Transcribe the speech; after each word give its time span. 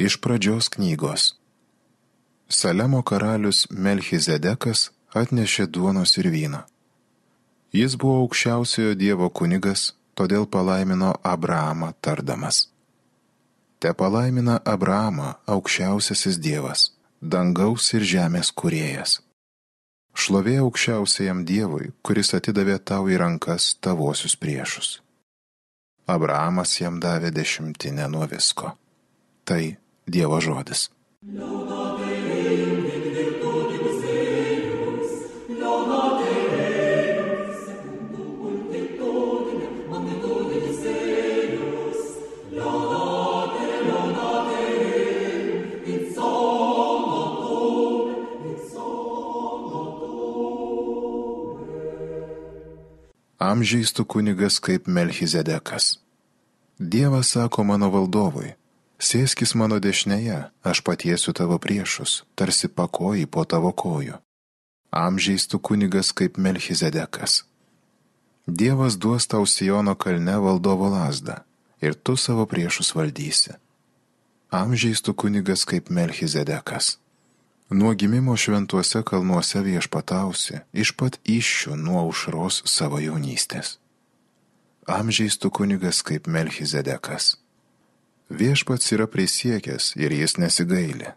Iš 0.00 0.16
pradžios 0.16 0.68
knygos. 0.68 1.34
Salemo 2.48 3.02
karalius 3.04 3.66
Melchizedekas 3.68 4.86
atnešė 5.12 5.66
duonos 5.68 6.14
ir 6.16 6.28
vyną. 6.32 6.60
Jis 7.76 7.98
buvo 8.00 8.22
aukščiausiojo 8.22 8.94
Dievo 8.96 9.28
kunigas, 9.28 9.82
todėl 10.16 10.46
palaimino 10.54 11.10
Abraamą 11.32 11.90
tardamas. 12.00 12.62
Te 13.76 13.92
palaimina 13.92 14.54
Abraamą 14.64 15.34
aukščiausiasis 15.56 16.40
Dievas, 16.46 16.86
dangaus 17.20 17.90
ir 17.92 18.08
žemės 18.14 18.54
kuriejas. 18.62 19.18
Šlovė 20.16 20.56
aukščiausiajam 20.64 21.44
Dievui, 21.44 21.92
kuris 22.00 22.32
atidavė 22.40 22.78
tau 22.92 23.04
į 23.12 23.20
rankas 23.20 23.74
tavosius 23.84 24.32
priešus. 24.40 24.96
Abrahamas 26.08 26.72
jam 26.80 27.04
davė 27.04 27.36
dešimtinę 27.36 28.08
nuo 28.08 28.24
visko. 28.32 28.72
Tai 29.44 29.62
Dievo 30.10 30.40
žodis. 30.42 30.90
Amžiais 53.40 53.92
tu 53.92 54.04
kunigas 54.04 54.60
kaip 54.60 54.86
Melchizedekas. 54.86 55.98
Dievas 56.78 57.26
sako 57.34 57.64
mano 57.64 57.90
valdovui, 57.90 58.52
sėskis 59.00 59.56
mano 59.56 59.80
dešinėje, 59.80 60.50
aš 60.62 60.82
patiesiu 60.84 61.32
tavo 61.36 61.58
priešus, 61.58 62.24
tarsi 62.36 62.68
pakoji 62.68 63.26
po 63.26 63.44
tavo 63.44 63.72
kojų. 63.72 64.20
Amžiais 64.90 65.46
tu 65.46 65.58
kunigas 65.58 66.12
kaip 66.12 66.36
Melchizedekas. 66.36 67.44
Dievas 68.46 68.96
duos 68.98 69.26
tau 69.30 69.46
Sijono 69.46 69.94
kalne 69.94 70.36
valdovo 70.42 70.88
lasdą 70.90 71.40
ir 71.80 71.94
tu 71.94 72.16
savo 72.16 72.46
priešus 72.46 72.94
valdysi. 72.94 73.54
Amžiais 74.50 75.00
tu 75.02 75.14
kunigas 75.14 75.64
kaip 75.64 75.90
Melchizedekas. 75.90 76.98
Nuo 77.70 77.94
gimimo 77.94 78.34
šventuose 78.36 79.04
kalnuose 79.06 79.62
viešpatausi, 79.62 80.58
iš 80.74 80.90
pat 80.98 81.20
iššių 81.22 81.76
nuo 81.78 82.00
aušros 82.02 82.64
savo 82.66 82.98
jaunystės. 82.98 83.78
Amžiais 84.90 85.38
tu 85.38 85.50
kunigas 85.54 86.02
kaip 86.02 86.26
Melchizedekas. 86.26 87.36
Viešpats 88.30 88.92
yra 88.94 89.06
prisiekęs 89.10 89.96
ir 89.96 90.12
jis 90.12 90.36
nesigaili. 90.38 91.10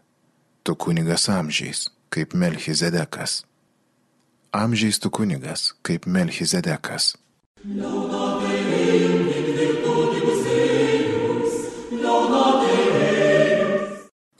Tu 0.62 0.74
kunigas 0.74 1.28
amžiais 1.28 1.88
kaip 2.08 2.34
Melchizedekas. 2.34 3.44
Amžiais 4.52 4.98
tu 4.98 5.10
kunigas 5.10 5.74
kaip 5.82 6.06
Melchizedekas. 6.06 7.16
Liaudate, 7.64 8.44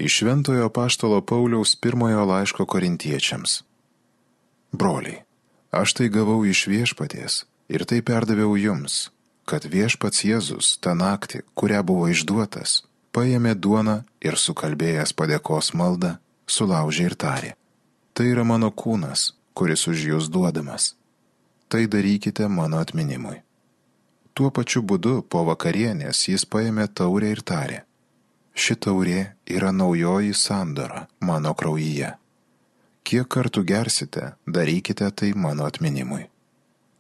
Iš 0.05 0.19
Šventojo 0.19 0.69
Paštalo 0.69 1.21
Pauliaus 1.21 1.77
pirmojo 1.81 2.25
laiško 2.25 2.67
korintiečiams. 2.67 3.63
Broliai, 4.73 5.23
aš 5.71 5.95
tai 5.97 6.09
gavau 6.13 6.45
iš 6.45 6.67
viešpaties 6.69 7.45
ir 7.73 7.87
tai 7.89 8.03
perdaviau 8.03 8.53
jums, 8.61 9.14
kad 9.49 9.67
viešpats 9.75 10.25
Jėzus 10.25 10.75
tą 10.83 10.95
naktį, 10.99 11.43
kurią 11.59 11.83
buvo 11.87 12.09
išduotas, 12.13 12.83
paėmė 13.15 13.55
duoną 13.55 14.03
ir 14.25 14.37
sukalbėjęs 14.41 15.15
padėkos 15.19 15.73
maldą, 15.79 16.17
sulaužė 16.47 17.09
ir 17.11 17.17
tarė. 17.25 17.55
Tai 18.15 18.27
yra 18.31 18.45
mano 18.45 18.71
kūnas, 18.71 19.33
kuris 19.55 19.87
už 19.91 20.05
jūs 20.11 20.29
duodamas. 20.31 20.95
Tai 21.69 21.87
darykite 21.91 22.49
mano 22.49 22.79
atminimui. 22.85 23.41
Tuo 24.35 24.51
pačiu 24.51 24.83
būdu 24.83 25.23
po 25.31 25.45
vakarienės 25.49 26.29
jis 26.29 26.47
paėmė 26.47 26.89
taurę 26.91 27.31
ir 27.35 27.43
tarė 27.43 27.83
ši 28.55 28.77
taurė 28.79 29.21
yra 29.51 29.73
naujoji 29.75 30.35
sandora 30.35 31.07
mano 31.21 31.55
kraujyje. 31.59 32.15
Kiek 33.05 33.29
kartų 33.29 33.65
gersite, 33.69 34.33
darykite 34.47 35.11
tai 35.11 35.33
mano 35.37 35.67
atminimui. 35.69 36.25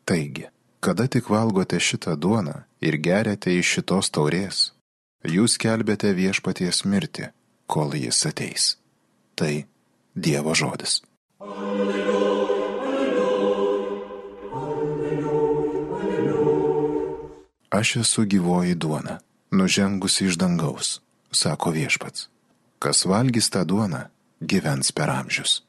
Taigi, 0.04 0.50
kada 0.84 1.06
tik 1.08 1.30
valgote 1.32 1.80
šitą 1.80 2.12
duoną 2.16 2.56
ir 2.86 2.94
geriate 3.06 3.50
iš 3.56 3.68
šitos 3.74 4.10
taurės, 4.12 4.56
jūs 5.36 5.56
kelbėte 5.62 6.10
viešpaties 6.12 6.84
mirtį, 6.84 7.30
kol 7.72 7.96
jis 7.96 8.18
ateis. 8.28 8.64
Tai 9.32 9.64
Dievo 10.14 10.52
žodis. 10.54 11.00
Alleluja, 11.40 12.04
alleluja, 12.84 13.48
alleluja. 15.96 16.52
Aš 17.78 17.96
esu 18.04 18.22
gyvoji 18.28 18.74
duona, 18.76 19.16
nužengusi 19.50 20.28
iš 20.28 20.36
dangaus 20.36 21.00
sako 21.32 21.72
viešpats. 21.74 22.28
Kas 22.78 23.06
valgys 23.08 23.48
tą 23.50 23.64
duoną, 23.64 24.02
gyvens 24.44 24.92
per 24.92 25.08
amžius. 25.10 25.64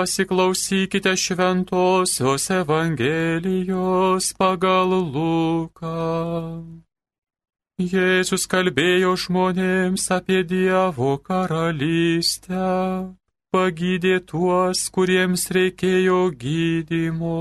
Pasiklausykite 0.00 1.12
šventosios 1.16 2.50
Evangelijos 2.50 4.32
pagal 4.32 4.94
Luką. 5.12 6.64
Jėzus 7.76 8.46
kalbėjo 8.48 9.12
žmonėms 9.24 10.06
apie 10.16 10.40
Dievo 10.52 11.10
karalystę 11.20 12.64
pagydė 13.52 14.16
tuos, 14.32 14.86
kuriems 14.96 15.44
reikėjo 15.58 16.20
gydymo. 16.46 17.36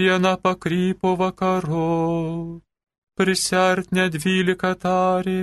Diena 0.00 0.34
pakrypo 0.34 1.14
vakaro, 1.22 2.58
prisert 3.14 3.94
net 3.94 4.18
dvylika 4.18 4.74
tarė, 4.74 5.42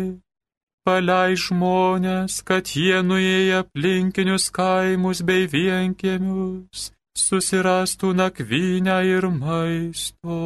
palei 0.87 1.35
žmonės, 1.35 2.39
kad 2.47 2.69
jie 2.79 3.01
nuėję 3.03 3.57
aplinkinius 3.61 4.47
kaimus 4.55 5.19
bei 5.27 5.43
vienkiemius, 5.51 6.91
susirastų 7.27 8.13
nakvynę 8.15 8.97
ir 9.11 9.27
maisto. 9.41 10.37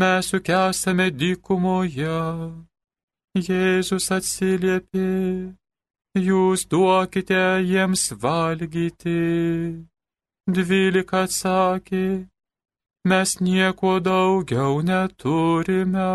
Mes 0.00 0.32
juk 0.32 0.48
esame 0.56 1.10
dykumoje. 1.12 2.20
Jėzus 3.36 4.06
atsiliepė, 4.16 5.08
jūs 6.28 6.64
duokite 6.72 7.44
jiems 7.68 8.06
valgyti. 8.22 9.18
Dvylika 10.48 11.22
atsakė, 11.26 12.06
mes 13.08 13.36
nieko 13.40 13.92
daugiau 14.08 14.80
neturime, 14.88 16.08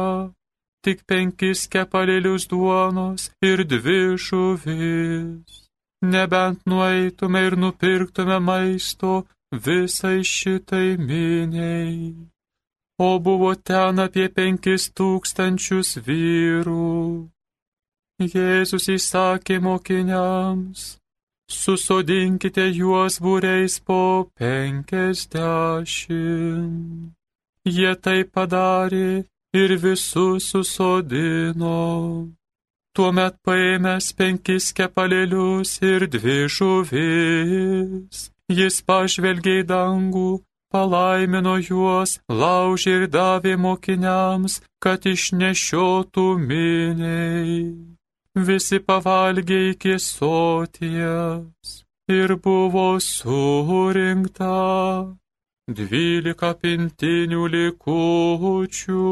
tik 0.88 1.04
penkis 1.04 1.68
kepalėlius 1.68 2.48
duonos 2.48 3.28
ir 3.44 3.68
dvi 3.68 4.16
žuvis. 4.26 5.68
Nebent 6.14 6.62
nueitume 6.72 7.42
ir 7.48 7.56
nupirktume 7.64 8.38
maisto 8.40 9.28
visai 9.66 10.20
šitai 10.24 10.96
miniai. 11.10 12.16
O 13.08 13.10
buvo 13.20 13.52
ten 13.70 13.96
apie 14.06 14.28
penkis 14.38 14.84
tūkstančius 14.98 15.90
vyrų. 16.08 16.96
Jėzus 18.24 18.86
įsakė 18.96 19.56
mokiniams, 19.62 20.82
susodinkite 21.52 22.66
juos 22.80 23.14
būreis 23.22 23.76
po 23.84 24.32
penkisdešimt. 24.40 27.12
Jie 27.68 27.94
tai 28.00 28.24
padarė 28.24 29.28
ir 29.62 29.76
visus 29.84 30.50
susodino. 30.52 31.78
Tuomet 32.98 33.36
paėmęs 33.46 34.08
penkis 34.18 34.72
kepalėlius 34.78 35.76
ir 35.86 36.08
dvi 36.16 36.38
žuvis, 36.56 38.24
jis 38.60 38.80
pažvelgė 38.88 39.60
į 39.62 39.68
dangų, 39.72 40.32
palaimino 40.74 41.58
juos, 41.62 42.18
laužė 42.42 42.96
ir 43.02 43.06
davė 43.18 43.54
mokiniams, 43.66 44.62
kad 44.84 45.06
išnešiotų 45.14 46.26
miniai 46.48 47.62
visi 48.50 48.80
pavalgė 48.80 49.60
iki 49.74 49.98
soties 50.00 51.78
ir 52.08 52.36
buvo 52.44 52.90
surinkta 53.04 54.54
dvylika 55.68 56.54
pintinių 56.62 57.48
likučių. 57.52 59.06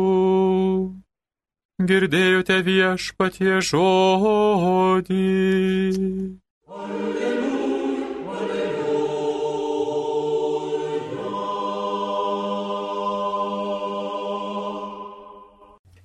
Girdėjote 1.75 2.57
viešpatie 2.63 3.57
žodį. 3.69 5.25
Alleluja, 6.71 7.31
alleluja. 8.39 8.95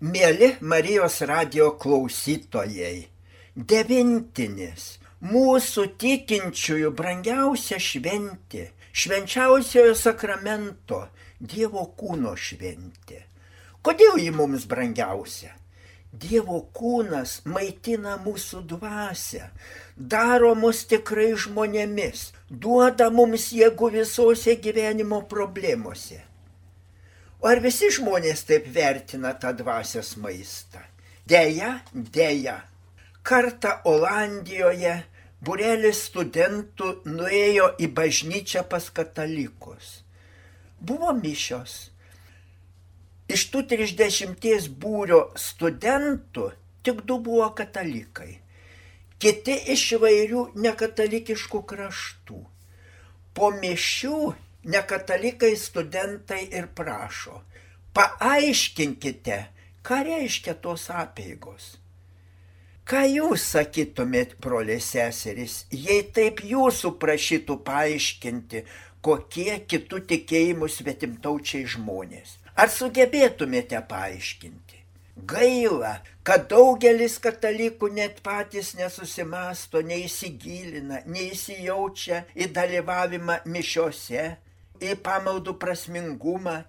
Mėly 0.00 0.50
Marijos 0.60 1.20
radio 1.30 1.70
klausytojai, 1.78 3.06
devintinis 3.54 4.96
mūsų 5.20 5.86
tikinčiųjų 6.00 6.90
brangiausia 6.96 7.78
šventė, 7.80 8.70
švenčiausiojo 8.92 9.94
sakramento, 9.94 11.06
Dievo 11.40 11.86
kūno 11.96 12.34
šventė. 12.36 13.22
Kodėl 13.80 14.18
ji 14.20 14.28
mums 14.36 14.66
brangiausia? 14.68 15.54
Dievo 16.12 16.58
kūnas 16.74 17.38
maitina 17.46 18.16
mūsų 18.20 18.64
dvasę, 18.68 19.46
daro 19.96 20.50
mus 20.58 20.82
tikrai 20.90 21.30
žmonėmis, 21.38 22.32
duoda 22.50 23.06
mums 23.14 23.46
jėgų 23.54 23.92
visose 23.94 24.56
gyvenimo 24.60 25.22
problemose. 25.30 26.18
O 27.40 27.48
ar 27.48 27.62
visi 27.64 27.88
žmonės 27.88 28.42
taip 28.44 28.66
vertina 28.74 29.32
tą 29.32 29.54
dvasios 29.56 30.16
maistą? 30.20 30.82
Deja, 31.24 31.78
deja. 31.94 32.58
Kartą 33.22 33.78
Olandijoje 33.88 34.98
burelis 35.44 36.04
studentų 36.10 36.90
nuėjo 37.08 37.70
į 37.80 37.88
bažnyčią 37.96 38.64
pas 38.68 38.90
katalikus. 38.92 40.00
Buvo 40.80 41.12
mišios. 41.16 41.90
Iš 43.30 43.46
tų 43.52 43.64
30 43.72 44.68
būrio 44.82 45.20
studentų 45.38 46.50
tik 46.82 47.02
du 47.06 47.18
buvo 47.24 47.48
katalikai. 47.56 48.40
Kiti 49.20 49.56
iš 49.74 49.84
įvairių 49.98 50.46
nekatalikiškų 50.64 51.60
kraštų. 51.72 52.40
Po 53.36 53.50
mišių 53.54 54.20
nekatalikai 54.64 55.52
studentai 55.56 56.40
ir 56.56 56.66
prašo, 56.76 57.42
paaiškinkite, 57.96 59.38
ką 59.86 60.00
reiškia 60.08 60.56
tos 60.64 60.88
apėgos. 60.92 61.76
Ką 62.88 63.04
jūs 63.06 63.44
sakytumėt, 63.54 64.36
broliai 64.42 64.80
seserys, 64.82 65.64
jei 65.70 66.02
taip 66.16 66.40
jūsų 66.46 66.94
prašytų 67.02 67.60
paaiškinti, 67.66 68.64
kokie 69.04 69.60
kitų 69.70 70.00
tikėjimų 70.12 70.68
svetimtaučiai 70.68 71.68
žmonės? 71.76 72.38
Ar 72.56 72.72
sugebėtumėte 72.72 73.78
paaiškinti? 73.88 74.80
Gaila, 75.30 75.98
kad 76.24 76.46
daugelis 76.48 77.18
katalikų 77.20 77.90
net 77.92 78.20
patys 78.24 78.72
nesusimasto, 78.78 79.82
neįsigilina, 79.84 81.02
neįsijaučia 81.06 82.24
į 82.34 82.48
dalyvavimą 82.56 83.40
mišiose, 83.44 84.24
į 84.80 84.94
pamaldų 85.04 85.58
prasmingumą 85.60 86.62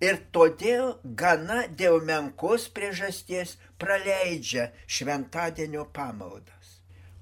ir 0.00 0.18
todėl 0.32 0.96
gana 1.22 1.64
dėl 1.82 2.00
menkos 2.04 2.68
priežasties 2.76 3.56
praleidžia 3.78 4.70
šventadienio 4.86 5.86
pamaldas. 5.92 6.80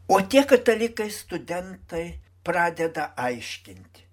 O 0.09 0.21
tie 0.21 0.45
katalikai 0.45 1.09
studentai 1.11 2.07
pradeda 2.45 3.13
aiškinti. 3.17 4.05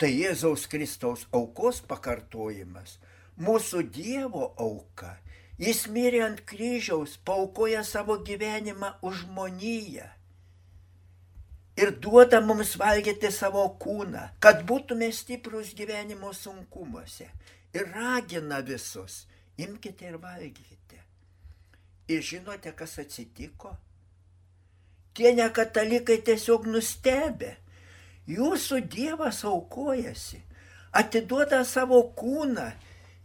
Tai 0.00 0.08
Jėzaus 0.08 0.68
Kristaus 0.70 1.26
aukos 1.36 1.82
pakartojimas, 1.84 2.96
mūsų 3.36 3.82
Dievo 3.92 4.54
auka. 4.56 5.18
Jis 5.60 5.84
mirė 5.92 6.22
ant 6.24 6.40
kryžiaus, 6.48 7.18
paukoja 7.24 7.82
savo 7.84 8.16
gyvenimą 8.24 8.94
už 9.04 9.26
žmoniją 9.26 10.08
ir 11.82 11.92
duoda 12.02 12.40
mums 12.44 12.74
valgyti 12.80 13.30
savo 13.32 13.62
kūną, 13.80 14.26
kad 14.42 14.64
būtume 14.68 15.08
stiprus 15.14 15.72
gyvenimo 15.76 16.32
sunkumuose. 16.36 17.28
Ir 17.74 17.86
ragina 17.94 18.60
visus, 18.66 19.26
imkite 19.58 20.08
ir 20.10 20.18
valgykite. 20.22 20.98
Ir 22.10 22.22
žinote, 22.26 22.72
kas 22.76 22.98
atsitiko? 22.98 23.76
Tie 25.14 25.32
nekatalikai 25.34 26.20
tiesiog 26.26 26.66
nustebė. 26.70 27.56
Jūsų 28.30 28.80
Dievas 28.90 29.42
aukojasi, 29.46 30.38
atiduoda 30.94 31.64
savo 31.66 32.00
kūną 32.18 32.68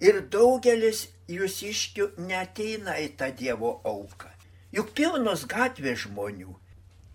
ir 0.01 0.21
daugelis 0.33 1.07
jūsiškių 1.30 2.12
neteina 2.30 2.98
į 3.01 3.12
tą 3.19 3.30
Dievo 3.38 3.80
auką. 3.86 4.31
Juk 4.75 4.94
pilnos 4.98 5.45
gatvės 5.50 6.06
žmonių 6.06 6.56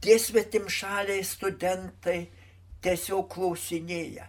tie 0.00 0.16
svetimšaliai 0.18 1.24
studentai 1.24 2.20
tiesiog 2.84 3.26
klausinėja, 3.34 4.26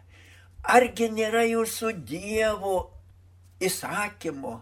argi 0.63 1.09
nėra 1.09 1.43
jūsų 1.47 1.91
Dievo 2.05 2.75
įsakymo, 3.61 4.55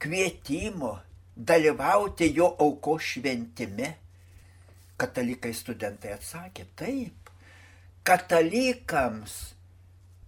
kvietimo 0.00 0.94
dalyvauti 1.36 2.30
jo 2.36 2.50
auko 2.60 2.98
šventime? 2.98 3.94
Katalikai 4.96 5.52
studentai 5.56 6.14
atsakė 6.14 6.66
taip. 6.78 7.30
Katalikams 8.04 9.54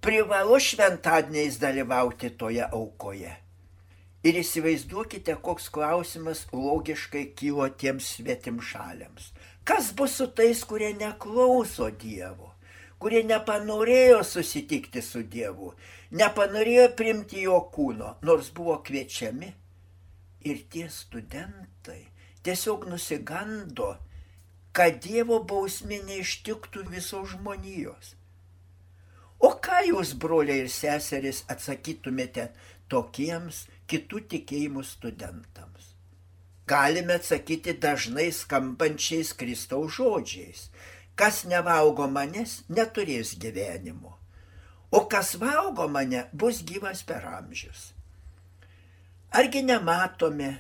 privalu 0.03 0.59
šventadieniais 0.61 1.61
dalyvauti 1.61 2.33
toje 2.39 2.65
aukoje. 2.65 3.35
Ir 4.27 4.39
įsivaizduokite, 4.41 5.37
koks 5.39 5.69
klausimas 5.71 6.47
logiškai 6.51 7.29
kilo 7.39 7.69
tiems 7.69 8.09
svetim 8.17 8.59
šaliams. 8.59 9.31
Kas 9.67 9.93
bus 9.95 10.17
su 10.19 10.27
tais, 10.35 10.65
kurie 10.67 10.93
neklauso 10.99 11.93
Dievo, 11.95 12.56
kurie 13.07 13.21
nepanorėjo 13.23 14.25
susitikti 14.27 14.99
su 14.99 15.21
Dievu, 15.31 15.69
nepanorėjo 16.19 16.89
primti 16.99 17.45
jo 17.45 17.61
kūno, 17.71 18.17
nors 18.27 18.49
buvo 18.57 18.81
kviečiami? 18.89 19.53
Ir 20.51 20.65
tie 20.75 20.89
studentai 20.91 22.01
tiesiog 22.43 22.89
nusigando, 22.91 23.93
kad 24.75 24.99
Dievo 25.07 25.39
bausmė 25.47 26.01
neištiktų 26.09 26.83
visos 26.91 27.37
žmonijos. 27.37 28.17
O 29.39 29.55
ką 29.63 29.85
jūs, 29.93 30.17
broliai 30.19 30.65
ir 30.65 30.73
seserys, 30.75 31.45
atsakytumėte 31.47 32.51
tokiems 32.91 33.69
kitų 33.87 34.27
tikėjimų 34.35 34.83
studentams? 34.83 35.93
galime 36.67 37.15
atsakyti 37.15 37.77
dažnai 37.79 38.33
skambančiais 38.35 39.33
Kristaus 39.39 39.95
žodžiais. 39.97 40.67
Kas 41.17 41.45
nevalgo 41.49 42.07
manęs, 42.13 42.61
neturės 42.69 43.35
gyvenimo. 43.41 44.13
O 44.93 45.07
kas 45.09 45.35
valgo 45.41 45.89
mane, 45.89 46.27
bus 46.33 46.63
gyvas 46.63 47.03
per 47.07 47.25
amžius. 47.27 47.93
Argi 49.33 49.63
nematome, 49.65 50.51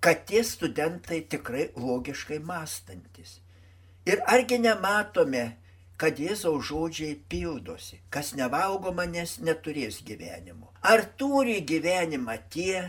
kad 0.00 0.26
tie 0.26 0.42
studentai 0.44 1.22
tikrai 1.30 1.70
logiškai 1.76 2.38
mąstantis. 2.38 3.40
Ir 4.06 4.20
argi 4.26 4.58
nematome, 4.62 5.44
kad 5.98 6.20
Jėzaus 6.20 6.68
žodžiai 6.68 7.16
pildosi, 7.28 7.98
kas 8.10 8.34
nevalgo 8.38 8.92
manęs, 8.94 9.38
neturės 9.42 9.98
gyvenimo. 10.06 10.70
Ar 10.82 11.02
turi 11.18 11.58
gyvenimą 11.66 12.36
tie, 12.52 12.84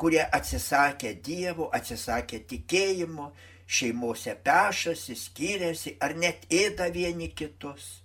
kurie 0.00 0.22
atsisakė 0.24 1.12
Dievo, 1.20 1.68
atsisakė 1.76 2.40
tikėjimo, 2.48 3.28
šeimose 3.70 4.34
pešasi, 4.44 5.16
skiriasi 5.16 5.96
ar 6.02 6.16
net 6.18 6.46
ėda 6.50 6.90
vieni 6.94 7.30
kitus. 7.40 8.00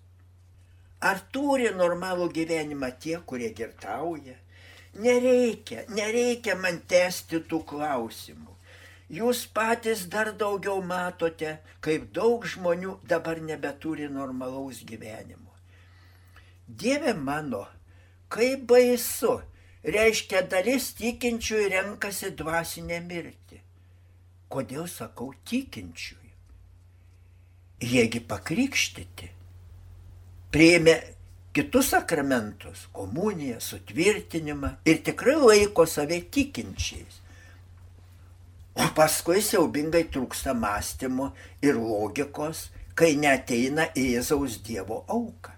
Ar 1.02 1.22
turi 1.34 1.70
normalų 1.76 2.30
gyvenimą 2.34 2.92
tie, 3.02 3.18
kurie 3.30 3.52
girtauja? 3.58 4.38
Nereikia, 4.96 5.84
nereikia 5.92 6.56
man 6.56 6.80
tęsti 6.88 7.42
tų 7.50 7.64
klausimų. 7.72 8.54
Jūs 9.12 9.44
patys 9.54 10.06
dar 10.10 10.32
daugiau 10.34 10.80
matote, 10.82 11.58
kaip 11.84 12.08
daug 12.16 12.46
žmonių 12.50 12.96
dabar 13.06 13.42
nebeturi 13.50 14.08
normalaus 14.10 14.80
gyvenimo. 14.88 15.52
Dieve 16.66 17.14
mano, 17.14 17.66
kaip 18.34 18.64
baisu, 18.72 19.36
reiškia 19.84 20.42
dalis 20.50 20.94
tikinčiųjų 20.98 21.70
renkasi 21.76 22.32
dvasinę 22.40 23.04
mirtį. 23.06 23.65
Kodėl 24.52 24.86
sakau 24.88 25.34
tikinčiųjų? 25.50 26.22
Jiegi 27.86 28.22
pakrikštyti, 28.24 29.30
prieimė 30.54 30.96
kitus 31.56 31.90
sakramentus- 31.92 32.86
komuniją, 32.98 33.60
sutvirtinimą 33.60 34.76
ir 34.86 35.02
tikrai 35.04 35.36
laiko 35.36 35.86
save 35.86 36.22
tikinčiais. 36.32 37.22
O 38.76 38.88
paskui 38.96 39.42
siaubingai 39.42 40.04
trūksta 40.12 40.54
mąstymo 40.54 41.32
ir 41.62 41.76
logikos, 41.76 42.70
kai 42.96 43.16
neteina 43.16 43.90
Jėzaus 43.96 44.62
Dievo 44.64 45.04
auka. 45.08 45.54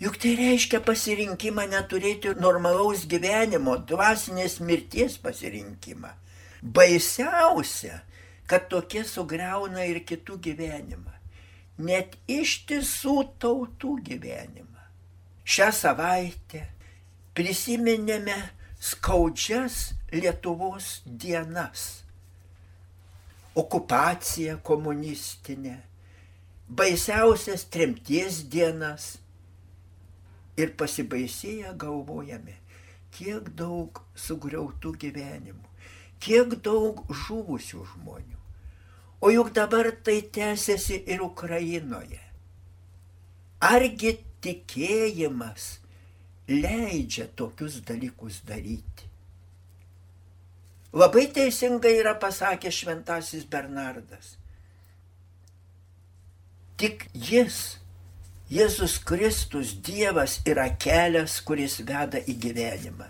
Juk 0.00 0.16
tai 0.16 0.32
reiškia 0.36 0.80
pasirinkimą 0.80 1.66
neturėti 1.68 2.32
normalaus 2.40 3.04
gyvenimo, 3.04 3.76
dvasinės 3.84 4.60
mirties 4.64 5.18
pasirinkimą. 5.20 6.12
Baisiausia, 6.62 8.02
kad 8.46 8.68
tokie 8.68 9.04
sugriauna 9.06 9.86
ir 9.88 10.02
kitų 10.04 10.36
gyvenimą. 10.44 11.14
Net 11.80 12.18
ištisų 12.28 13.16
tautų 13.40 13.94
gyvenimą. 14.04 14.82
Šią 15.48 15.70
savaitę 15.72 16.66
prisiminėme 17.34 18.36
skaudžias 18.80 19.94
Lietuvos 20.12 21.00
dienas. 21.04 22.02
Okupacija 23.54 24.56
komunistinė, 24.66 25.76
baisiausias 26.68 27.64
tremties 27.70 28.42
dienas 28.50 29.16
ir 30.58 30.74
pasibaisėję 30.78 31.72
galvojame, 31.78 32.56
kiek 33.14 33.50
daug 33.58 34.02
sugriautų 34.14 34.94
gyvenimų, 35.04 35.69
kiek 36.20 36.56
daug 36.64 37.02
žuvusių 37.08 37.84
žmonių. 37.94 38.38
O 39.20 39.30
juk 39.32 39.52
dabar 39.56 39.90
tai 40.04 40.20
tęsiasi 40.32 41.02
ir 41.12 41.20
Ukrainoje. 41.24 42.20
Argi 43.60 44.14
tikėjimas 44.40 45.66
leidžia 46.48 47.28
tokius 47.36 47.82
dalykus 47.84 48.40
daryti? 48.48 49.10
Labai 50.96 51.28
teisingai 51.30 51.98
yra 52.00 52.16
pasakęs 52.18 52.80
šventasis 52.80 53.44
Bernardas. 53.46 54.34
Tik 56.80 57.04
jis, 57.12 57.78
Jėzus 58.50 58.96
Kristus, 59.06 59.76
Dievas 59.86 60.40
yra 60.48 60.64
kelias, 60.80 61.36
kuris 61.46 61.76
veda 61.86 62.18
į 62.18 62.34
gyvenimą. 62.42 63.06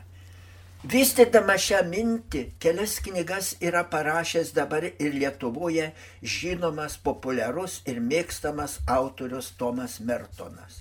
Vystydama 0.81 1.59
šią 1.61 1.83
mintį, 1.91 2.41
kelias 2.57 2.95
knygas 3.05 3.51
yra 3.61 3.83
parašęs 3.93 4.55
dabar 4.57 4.87
ir 4.89 5.13
Lietuvoje 5.13 5.91
žinomas, 6.25 6.95
populiarus 6.97 7.83
ir 7.85 7.99
mėgstamas 8.01 8.79
autorius 8.89 9.51
Tomas 9.61 9.99
Mertonas. 10.01 10.79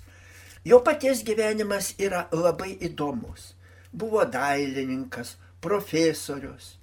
Jo 0.64 0.80
paties 0.88 1.20
gyvenimas 1.28 1.92
yra 2.00 2.30
labai 2.32 2.78
įdomus. 2.80 3.52
Buvo 3.92 4.24
dailininkas, 4.24 5.34
profesorius, 5.60 6.78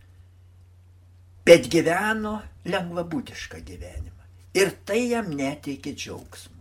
bet 1.46 1.70
gyveno 1.72 2.34
lengvabūdišką 2.68 3.62
gyvenimą. 3.64 4.28
Ir 4.60 4.74
tai 4.84 5.06
jam 5.14 5.32
neteikė 5.32 5.94
džiaugsmo. 5.96 6.55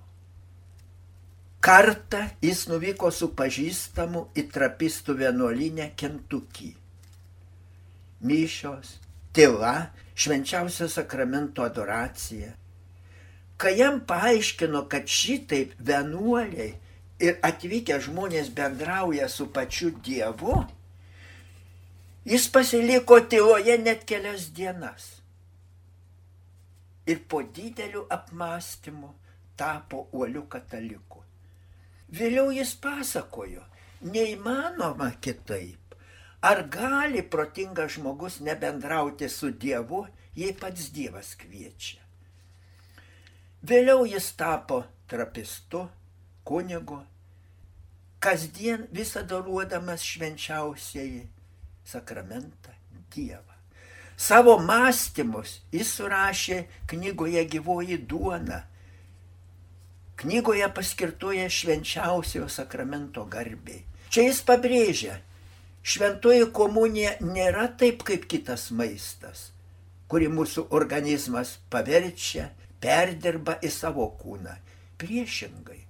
Kartą 1.66 2.20
jis 2.46 2.68
nuvyko 2.70 3.10
su 3.10 3.32
pažįstamu 3.34 4.20
į 4.38 4.44
trapistų 4.54 5.16
vienuolinę 5.18 5.88
Kentukį. 5.98 6.68
Myšios, 8.22 8.92
tyla, 9.34 9.72
švenčiausio 10.14 10.86
sakramento 10.94 11.66
adoracija. 11.66 12.52
Kai 13.58 13.74
jam 13.80 13.98
paaiškino, 14.06 14.84
kad 14.94 15.10
šitaip 15.10 15.74
vienuoliai 15.90 16.70
ir 17.26 17.42
atvykę 17.50 17.98
žmonės 18.12 18.54
bendrauja 18.54 19.26
su 19.26 19.50
pačiu 19.50 19.90
Dievu, 20.06 20.62
jis 22.30 22.46
pasiliko 22.46 23.24
tyloje 23.26 23.82
net 23.82 24.06
kelias 24.06 24.52
dienas. 24.54 25.16
Ir 27.10 27.26
po 27.26 27.42
didelių 27.42 28.06
apmąstymų 28.22 29.16
tapo 29.58 30.06
uoliu 30.12 30.46
kataliku. 30.46 31.25
Vėliau 32.14 32.52
jis 32.54 32.76
pasakojo, 32.78 33.64
neįmanoma 34.02 35.12
kitaip. 35.22 35.96
Ar 36.46 36.62
gali 36.70 37.24
protingas 37.26 37.96
žmogus 37.96 38.40
nebendrauti 38.46 39.30
su 39.30 39.50
Dievu, 39.50 40.06
jei 40.38 40.54
pats 40.54 40.92
Dievas 40.94 41.34
kviečia? 41.40 42.04
Vėliau 43.66 44.06
jis 44.06 44.28
tapo 44.38 44.84
trapistu, 45.10 45.88
kunigu, 46.46 47.00
kasdien 48.22 48.86
visada 48.94 49.40
ruodamas 49.42 50.06
švenčiausiai 50.06 51.26
sakramentą 51.86 52.78
Dievą. 53.16 53.56
Savo 54.18 54.60
mąstymus 54.62 55.60
jis 55.74 55.90
surašė 55.98 56.62
knygoje 56.88 57.42
gyvoji 57.50 57.98
duona 57.98 58.62
knygoje 60.22 60.68
paskirtoje 60.74 61.50
švenčiausiojo 61.50 62.50
sakramento 62.50 63.26
garbiai. 63.26 63.84
Čia 64.10 64.28
jis 64.30 64.42
pabrėžia, 64.48 65.18
šventoji 65.84 66.48
komunija 66.56 67.18
nėra 67.22 67.68
taip 67.80 68.06
kaip 68.08 68.28
kitas 68.32 68.70
maistas, 68.72 69.50
kurį 70.08 70.30
mūsų 70.38 70.68
organizmas 70.78 71.58
paverčia, 71.74 72.52
perdirba 72.80 73.58
į 73.66 73.72
savo 73.74 74.08
kūną. 74.22 74.56
Priešingai, 75.02 75.82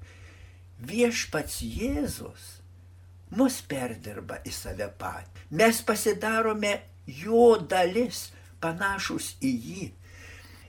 viešpats 0.82 1.60
Jėzus 1.62 2.46
mus 3.36 3.60
perdirba 3.68 4.40
į 4.46 4.54
save 4.54 4.88
patį. 5.00 5.46
Mes 5.60 5.82
pasidarome 5.86 6.74
jo 7.06 7.56
dalis, 7.70 8.30
panašus 8.64 9.36
į 9.44 9.52
jį. 9.68 9.86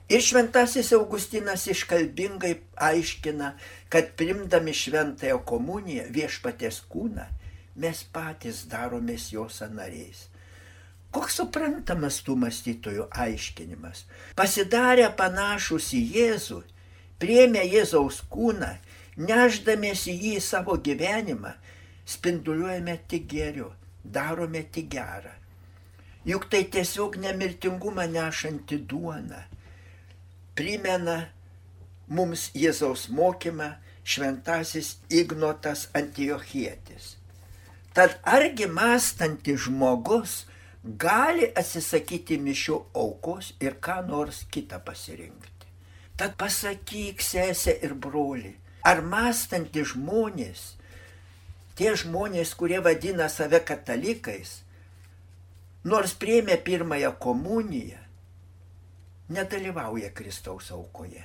Ir 0.07 0.21
šventasis 0.23 0.93
Augustinas 0.95 1.65
iškalbingai 1.67 2.53
aiškina, 2.79 3.49
kad 3.91 4.13
primdami 4.15 4.71
šventąją 4.71 5.41
komuniją 5.43 6.05
viešpatės 6.15 6.77
kūną, 6.87 7.25
mes 7.75 8.03
patys 8.15 8.61
daromės 8.71 9.25
jos 9.33 9.59
nariais. 9.67 10.21
Koks 11.11 11.41
suprantamas 11.41 12.21
tų 12.23 12.37
mąstytojų 12.39 13.09
aiškinimas. 13.25 14.05
Pasidarę 14.39 15.09
panašus 15.19 15.89
į 15.99 16.01
Jėzų, 16.15 16.61
priemė 17.19 17.65
Jėzaus 17.67 18.21
kūną, 18.31 18.71
neždamėsi 19.19 20.15
jį 20.15 20.33
į 20.39 20.45
savo 20.47 20.79
gyvenimą, 20.87 21.51
spinduliuojame 22.07 22.95
tik 23.11 23.27
geriu, 23.35 23.73
darome 24.03 24.63
tik 24.71 24.87
gerą. 24.95 25.35
Juk 26.23 26.47
tai 26.51 26.63
tiesiog 26.71 27.19
nemirtingumą 27.27 28.07
nešanti 28.15 28.79
duona 28.87 29.43
primena 30.57 31.17
mums 32.07 32.49
Jėzaus 32.57 33.07
mokymą 33.13 33.75
šventasis 34.07 34.95
Ignotas 35.09 35.87
Antiochietis. 35.93 37.15
Tad 37.93 38.17
argi 38.23 38.67
mąstantis 38.69 39.67
žmogus 39.67 40.45
gali 40.83 41.49
atsisakyti 41.57 42.37
mišių 42.39 42.77
aukos 43.01 43.51
ir 43.63 43.77
ką 43.83 43.99
nors 44.07 44.43
kitą 44.53 44.79
pasirinkti. 44.85 45.67
Tad 46.17 46.37
pasakyk, 46.39 47.21
sesė 47.21 47.75
ir 47.85 47.93
broli, 47.93 48.55
ar 48.81 49.03
mąstantys 49.05 49.91
žmonės, 49.93 50.63
tie 51.77 51.93
žmonės, 51.93 52.55
kurie 52.57 52.79
vadina 52.81 53.27
save 53.29 53.59
katalikais, 53.65 54.61
nors 55.85 56.15
priemė 56.17 56.57
pirmąją 56.65 57.11
komuniją, 57.21 57.99
nedalyvauja 59.29 60.11
Kristaus 60.15 60.71
aukoje. 60.71 61.23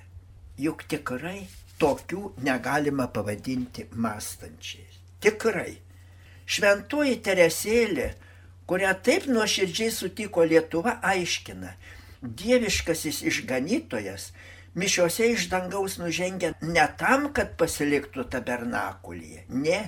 Juk 0.58 0.84
tikrai 0.88 1.46
tokių 1.80 2.34
negalima 2.44 3.08
pavadinti 3.08 3.88
mąstančiais. 3.94 5.00
Tikrai. 5.22 5.78
Šventoji 6.46 7.20
Teresėlė, 7.24 8.08
kurią 8.66 8.92
taip 9.06 9.28
nuoširdžiai 9.30 9.92
sutiko 9.94 10.44
Lietuva, 10.44 10.98
aiškina, 11.06 11.76
dieviškasis 12.22 13.22
išganytojas 13.30 14.32
mišiuose 14.74 15.28
iš 15.32 15.48
dangaus 15.48 15.98
nužengia 15.98 16.52
ne 16.62 16.86
tam, 16.98 17.28
kad 17.36 17.56
pasiliktų 17.60 18.24
tabernakulyje. 18.32 19.44
Ne, 19.48 19.80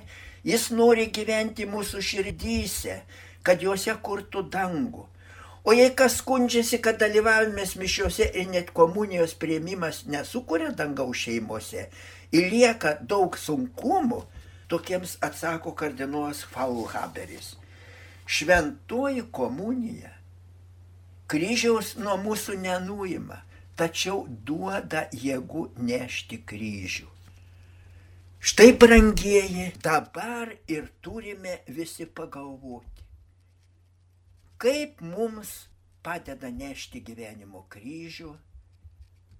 jis 0.44 0.71
nori 0.76 1.09
gyventi 1.14 1.66
mūsų 1.68 2.02
širdyse, 2.04 3.00
kad 3.44 3.62
juose 3.64 3.94
kurtų 4.04 4.44
dangų. 4.52 5.06
O 5.64 5.73
jei 5.73 5.94
kas 5.97 6.18
skundžiasi, 6.21 6.78
kad 6.85 6.99
dalyvavimas 7.00 7.71
mišiuose 7.80 8.26
ir 8.37 8.50
net 8.52 8.71
komunijos 8.76 9.33
prieimimas 9.40 10.02
nesukuria 10.12 10.68
dangaus 10.76 11.23
šeimose 11.25 11.87
ir 12.37 12.50
lieka 12.52 12.99
daug 13.12 13.38
sunkumų, 13.40 14.21
tokiems 14.68 15.16
atsako 15.25 15.73
kardinolas 15.73 16.44
Faulhaberis. 16.52 17.54
Šventoji 18.28 19.25
komunija 19.33 20.12
kryžiaus 21.33 21.94
nuo 21.97 22.18
mūsų 22.21 22.61
nenuima, 22.61 23.40
tačiau 23.80 24.26
duoda 24.28 25.06
jėgų 25.16 25.71
nešti 25.80 26.42
kryžių. 26.44 27.09
Štai, 28.44 28.75
brangieji, 28.76 29.71
dabar 29.80 30.52
ir 30.68 30.90
turime 31.00 31.62
visi 31.73 32.04
pagalvoti 32.04 32.94
kaip 34.58 35.00
mums 35.04 35.54
padeda 36.04 36.50
nešti 36.50 37.00
gyvenimo 37.04 37.64
kryžių 37.73 38.34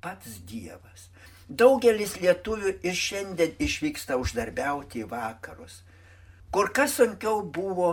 pats 0.05 0.41
Dievas. 0.49 1.09
Daugelis 1.49 2.17
lietuvių 2.21 2.79
ir 2.85 2.97
šiandien 2.97 3.55
išvyksta 3.61 4.17
uždarbiauti 4.21 5.05
į 5.05 5.11
vakarus. 5.11 5.83
Kur 6.55 6.71
kas 6.73 6.97
sunkiau 7.01 7.43
buvo 7.45 7.93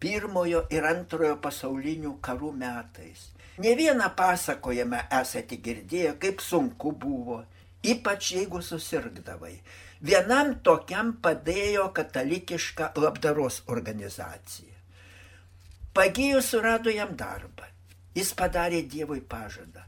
pirmojo 0.00 0.64
ir 0.72 0.86
antrojo 0.88 1.36
pasaulinių 1.44 2.16
karų 2.24 2.52
metais. 2.56 3.28
Ne 3.60 3.74
vieną 3.76 4.08
pasakojame 4.16 5.02
esate 5.20 5.58
girdėję, 5.60 6.14
kaip 6.22 6.40
sunku 6.40 6.94
buvo, 7.04 7.42
ypač 7.84 8.32
jeigu 8.36 8.62
susirgdavai. 8.64 9.56
Vienam 10.00 10.54
tokiam 10.64 11.12
padėjo 11.20 11.90
katalikiška 11.96 12.92
labdaros 12.96 13.60
organizacija. 13.68 14.69
Pagijus 15.92 16.46
surado 16.46 16.90
jam 16.90 17.16
darbą. 17.18 17.66
Jis 18.14 18.30
padarė 18.38 18.84
Dievui 18.86 19.20
pažadą. 19.20 19.82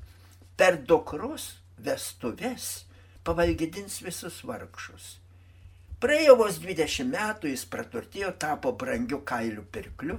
Per 0.59 0.81
dukros 0.83 1.45
vestuves 1.79 2.87
pavalgydins 3.23 4.01
visus 4.03 4.41
vargšus. 4.43 5.19
Praėjo 6.03 6.35
vos 6.41 6.59
20 6.59 7.07
metų, 7.07 7.53
jis 7.53 7.63
praturtėjo, 7.71 8.33
tapo 8.35 8.73
brangiu 8.75 9.21
kailių 9.23 9.63
pirkliu 9.71 10.17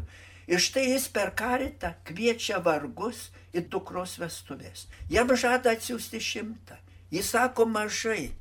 ir 0.48 0.64
štai 0.64 0.86
jis 0.94 1.10
per 1.12 1.34
karitą 1.36 1.92
kviečia 2.08 2.62
vargus 2.64 3.26
į 3.52 3.66
dukros 3.68 4.16
vestuvės. 4.24 4.88
Jam 5.12 5.36
žada 5.36 5.76
atsiųsti 5.76 6.24
šimtą. 6.24 6.80
Jis 7.12 7.34
sako 7.36 7.68
mažai 7.68 8.32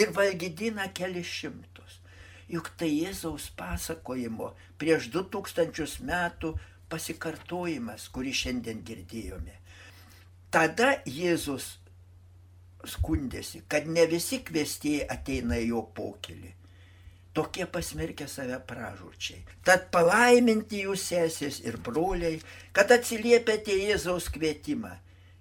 ir 0.00 0.16
valgydina 0.16 0.88
keli 0.96 1.20
šimtus. 1.20 2.00
Juk 2.48 2.72
tai 2.80 2.88
Jėzaus 2.94 3.50
pasakojimo 3.60 4.54
prieš 4.80 5.10
2000 5.12 6.00
metų 6.08 6.56
pasikartojimas, 6.90 8.08
kurį 8.12 8.32
šiandien 8.42 8.84
girdėjome. 8.86 9.56
Tada 10.50 10.94
Jėzus 11.04 11.74
skundėsi, 12.88 13.64
kad 13.68 13.88
ne 13.90 14.06
visi 14.08 14.40
kvestieji 14.44 15.04
ateina 15.10 15.58
į 15.60 15.72
jo 15.72 15.82
pokylį. 15.96 16.54
Tokie 17.36 17.66
pasmerkia 17.70 18.26
save 18.30 18.56
pražūčiai. 18.66 19.42
Tad 19.66 19.90
palaiminti 19.94 20.80
jūs 20.86 21.04
sesės 21.10 21.60
ir 21.62 21.76
broliai, 21.84 22.40
kad 22.72 22.90
atsiliepėte 22.94 23.76
Jėzaus 23.76 24.30
kvietimą. 24.34 24.96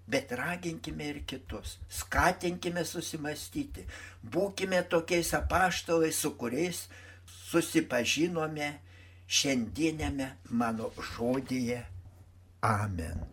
Bet 0.07 0.31
raginkime 0.39 1.09
ir 1.11 1.17
kitus, 1.27 1.73
skatinkime 1.91 2.85
susimastyti, 2.87 3.83
būkime 4.23 4.79
tokiais 4.87 5.33
apaštalais, 5.35 6.15
su 6.15 6.31
kuriais 6.39 6.85
susipažinome 7.49 8.69
šiandienėme 9.27 10.31
mano 10.49 10.91
žodėje. 11.13 11.83
Amen. 12.63 13.25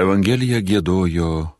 Evangeliją 0.00 0.60
gėdojo 0.64 1.30